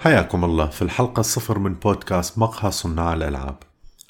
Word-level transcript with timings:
حياكم 0.00 0.44
الله 0.44 0.66
في 0.66 0.82
الحلقة 0.82 1.20
الصفر 1.20 1.58
من 1.58 1.74
بودكاست 1.74 2.38
مقهى 2.38 2.70
صناع 2.70 3.14
الألعاب. 3.14 3.56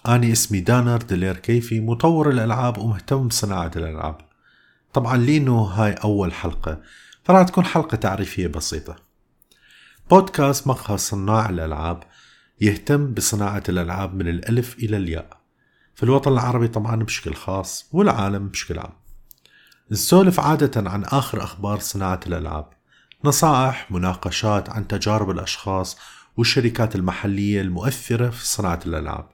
أنا 0.09 0.32
اسمي 0.32 0.61
دانر 0.61 0.96
دلير 0.96 1.36
كيفي 1.36 1.80
مطور 1.80 2.30
الألعاب 2.30 2.79
ومهتم 2.79 3.29
بصناعة 3.29 3.71
الألعاب. 3.77 4.16
طبعا 4.93 5.16
لينو 5.16 5.62
هاي 5.62 5.93
أول 5.93 6.32
حلقة 6.32 6.80
فراح 7.25 7.48
تكون 7.48 7.64
حلقة 7.64 7.96
تعريفية 7.96 8.46
بسيطة. 8.46 8.96
بودكاست 10.11 10.66
مقهى 10.66 10.98
صناع 10.98 11.48
الألعاب 11.48 12.03
يهتم 12.61 13.14
بصناعة 13.14 13.62
الألعاب 13.69 14.14
من 14.14 14.29
الألف 14.29 14.79
إلى 14.79 14.96
الياء. 14.96 15.41
في 15.95 16.02
الوطن 16.02 16.32
العربي 16.32 16.69
طبعا 16.69 16.96
بشكل 16.96 17.34
خاص 17.34 17.88
والعالم 17.92 18.48
بشكل 18.48 18.78
عام. 18.78 18.92
نسولف 19.91 20.41
عادة 20.41 20.91
عن 20.91 21.05
آخر 21.05 21.45
أخبار 21.45 21.78
صناعة 21.78 22.20
الألعاب. 22.27 22.70
نصائح 23.24 23.91
مناقشات 23.91 24.70
عن 24.70 24.88
تجارب 24.88 25.30
الأشخاص 25.30 25.98
والشركات 26.37 26.96
المحلية 26.96 27.60
المؤثرة 27.60 28.30
في 28.30 28.46
صناعة 28.46 28.80
الألعاب. 28.87 29.28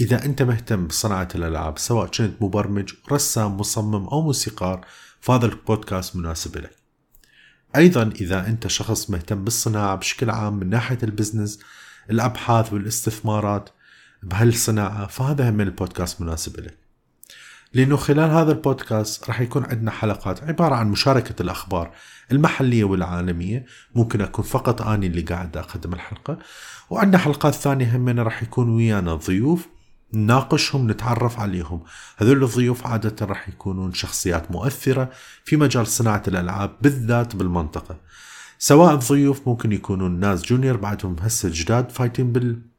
إذا 0.00 0.24
أنت 0.24 0.42
مهتم 0.42 0.86
بصناعة 0.86 1.28
الألعاب 1.34 1.78
سواء 1.78 2.06
كنت 2.06 2.42
مبرمج 2.42 2.92
رسام 3.12 3.56
مصمم 3.56 4.06
أو 4.06 4.22
موسيقار 4.22 4.86
فهذا 5.20 5.46
البودكاست 5.46 6.16
مناسب 6.16 6.56
لك. 6.56 6.76
أيضا 7.76 8.02
إذا 8.02 8.46
أنت 8.46 8.66
شخص 8.66 9.10
مهتم 9.10 9.44
بالصناعة 9.44 9.96
بشكل 9.96 10.30
عام 10.30 10.54
من 10.54 10.70
ناحية 10.70 10.98
ال 11.02 11.08
business 11.08 11.60
الأبحاث 12.10 12.72
والاستثمارات 12.72 13.70
بهالصناعة 14.22 15.06
فهذا 15.06 15.50
هم 15.50 15.60
البودكاست 15.60 16.20
مناسب 16.20 16.60
لك. 16.60 16.78
لأنه 17.74 17.96
خلال 17.96 18.30
هذا 18.30 18.52
البودكاست 18.52 19.28
راح 19.28 19.40
يكون 19.40 19.64
عندنا 19.64 19.90
حلقات 19.90 20.42
عبارة 20.42 20.74
عن 20.74 20.90
مشاركة 20.90 21.42
الأخبار 21.42 21.90
المحلية 22.32 22.84
والعالمية 22.84 23.66
ممكن 23.94 24.20
أكون 24.20 24.44
فقط 24.44 24.82
أني 24.82 25.06
اللي 25.06 25.20
قاعد 25.20 25.56
أقدم 25.56 25.92
الحلقة 25.92 26.38
وعندنا 26.90 27.18
حلقات 27.18 27.54
ثانية 27.54 27.96
هم 27.96 28.20
راح 28.20 28.42
يكون 28.42 28.70
ويانا 28.70 29.14
ضيوف 29.14 29.68
نناقشهم 30.14 30.90
نتعرف 30.90 31.40
عليهم. 31.40 31.82
هذول 32.16 32.44
الضيوف 32.44 32.86
عادة 32.86 33.26
راح 33.26 33.48
يكونون 33.48 33.92
شخصيات 33.92 34.50
مؤثرة 34.50 35.10
في 35.44 35.56
مجال 35.56 35.86
صناعة 35.86 36.22
الألعاب 36.28 36.76
بالذات 36.82 37.36
بالمنطقة. 37.36 37.96
سواء 38.58 38.94
الضيوف 38.94 39.48
ممكن 39.48 39.72
يكونون 39.72 40.20
ناس 40.20 40.42
junior 40.42 40.76
بعدهم 40.76 41.16
هسه 41.20 41.50
جداد 41.52 41.90
فايتين 41.90 42.32
بال 42.32 42.71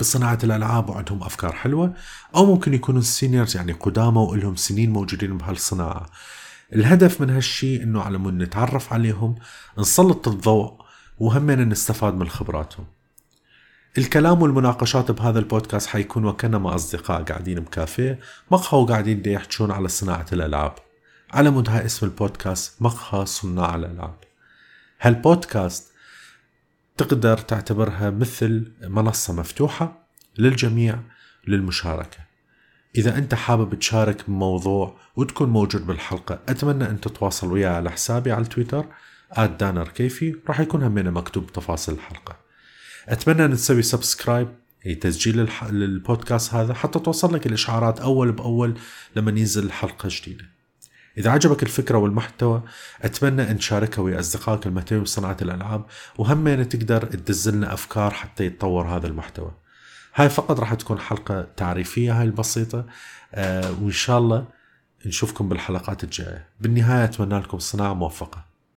بصناعة 0.00 0.38
الألعاب 0.44 0.90
وعندهم 0.90 1.22
أفكار 1.22 1.52
حلوة 1.52 1.94
أو 2.36 2.46
ممكن 2.46 2.74
يكونوا 2.74 3.00
seniors 3.00 3.56
يعني 3.56 3.72
قدامى 3.72 4.18
ولهم 4.18 4.56
سنين 4.56 4.90
موجودين 4.90 5.38
بهالصناعة. 5.38 6.06
الهدف 6.72 7.20
من 7.20 7.30
هالشي 7.30 7.82
إنه 7.82 8.02
على 8.02 8.18
مود 8.18 8.34
نتعرف 8.34 8.92
عليهم 8.92 9.34
نسلط 9.78 10.28
الضوء 10.28 10.84
وهمنا 11.18 11.64
نستفاد 11.64 12.14
من 12.14 12.28
خبراتهم. 12.28 12.86
الكلام 13.98 14.42
والمناقشات 14.42 15.10
بهذا 15.10 15.38
البودكاست 15.38 15.86
حيكون 15.88 16.24
وكانما 16.24 16.74
أصدقاء 16.74 17.22
قاعدين 17.22 17.60
بكافيه 17.60 18.20
مقهى 18.50 18.80
وقاعدين 18.80 19.22
دي 19.22 19.32
يحجون 19.32 19.70
على 19.70 19.88
صناعة 19.88 20.26
الألعاب. 20.32 20.74
على 21.32 21.50
مود 21.50 21.68
هاي 21.68 21.84
اسم 21.84 22.06
البودكاست 22.06 22.82
مقهى 22.82 23.26
صناع 23.26 23.74
الألعاب. 23.74 24.14
هالبودكاست 25.00 25.93
تقدر 26.96 27.38
تعتبرها 27.38 28.10
مثل 28.10 28.72
منصة 28.82 29.34
مفتوحة 29.34 30.08
للجميع 30.38 30.98
للمشاركة 31.46 32.18
إذا 32.96 33.18
أنت 33.18 33.34
حابب 33.34 33.78
تشارك 33.78 34.24
بموضوع 34.28 34.96
وتكون 35.16 35.48
موجود 35.48 35.86
بالحلقة 35.86 36.38
أتمنى 36.48 36.84
أن 36.84 37.00
تتواصل 37.00 37.52
وياي 37.52 37.74
على 37.74 37.90
حسابي 37.90 38.32
على 38.32 38.42
التويتر 38.42 38.86
دانر 39.38 39.88
كيفي 39.88 40.36
راح 40.48 40.60
يكون 40.60 40.82
همينة 40.82 41.10
مكتوب 41.10 41.52
تفاصيل 41.52 41.94
الحلقة 41.94 42.36
أتمنى 43.08 43.44
أن 43.44 43.52
تسوي 43.52 43.82
subscribe 43.82 44.48
أي 44.86 44.94
تسجيل. 44.94 45.48
للبودكاست 45.70 46.54
هذا 46.54 46.74
حتى 46.74 46.98
توصل 46.98 47.34
لك 47.34 47.46
الإشعارات 47.46 48.00
أول 48.00 48.32
بأول 48.32 48.74
لما 49.16 49.30
ينزل 49.30 49.72
حلقة 49.72 50.08
جديدة 50.12 50.53
إذا 51.18 51.30
عجبك 51.30 51.62
الفكرة 51.62 51.98
والمحتوى 51.98 52.62
أتمنى 53.02 53.50
أن 53.50 53.58
تشاركها 53.58 54.02
ويا 54.02 54.20
أصدقائك 54.20 54.66
المهتمين 54.66 55.02
بصناعة 55.02 55.36
الألعاب 55.42 55.84
وهمين 56.18 56.68
تقدر 56.68 57.04
تدزلنا 57.04 57.74
أفكار 57.74 58.10
حتى 58.10 58.44
يتطور 58.44 58.86
هذا 58.86 59.06
المحتوى. 59.06 59.50
هاي 60.14 60.28
فقط 60.28 60.60
راح 60.60 60.74
تكون 60.74 60.98
حلقة 60.98 61.46
تعريفية 61.56 62.20
هاي 62.20 62.24
البسيطة 62.24 62.86
آه 63.34 63.70
وإن 63.70 63.90
شاء 63.90 64.18
الله 64.18 64.46
نشوفكم 65.06 65.48
بالحلقات 65.48 66.04
الجاية. 66.04 66.48
بالنهاية 66.60 67.04
أتمنى 67.04 67.38
لكم 67.38 67.58
صناعة 67.58 67.94
موفقة. 67.94 68.53